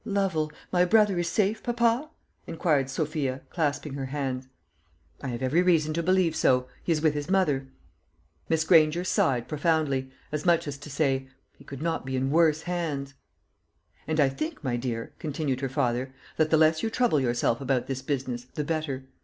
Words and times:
"Lovel 0.03 0.51
my 0.71 0.83
brother 0.83 1.19
is 1.19 1.27
safe, 1.27 1.61
papa?" 1.61 2.09
inquired 2.47 2.89
Sophia, 2.89 3.41
clasping 3.51 3.93
her 3.93 4.07
hands. 4.07 4.47
"I 5.21 5.27
have 5.27 5.43
every 5.43 5.61
reason 5.61 5.93
to 5.93 6.01
believe 6.01 6.35
so. 6.35 6.65
He 6.83 6.91
is 6.91 7.03
with 7.03 7.13
his 7.13 7.29
mother." 7.29 7.67
Miss 8.49 8.63
Granger 8.63 9.03
sighed 9.03 9.47
profoundly, 9.47 10.09
as 10.31 10.43
much 10.43 10.67
as 10.67 10.79
to 10.79 10.89
say, 10.89 11.27
"He 11.55 11.63
could 11.63 11.83
not 11.83 12.03
be 12.03 12.15
in 12.15 12.31
worse 12.31 12.63
hands." 12.63 13.13
"And 14.07 14.19
I 14.19 14.27
think, 14.29 14.63
my 14.63 14.75
dear," 14.75 15.13
continued 15.19 15.61
her 15.61 15.69
father, 15.69 16.11
"that 16.37 16.49
the 16.49 16.57
less 16.57 16.81
you 16.81 16.89
trouble 16.89 17.19
yourself 17.19 17.61
about 17.61 17.85
this 17.85 18.01
business 18.01 18.45
the 18.55 18.63
better. 18.63 19.05